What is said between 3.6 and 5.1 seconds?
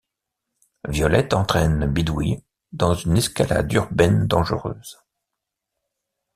urbaine dangereuse.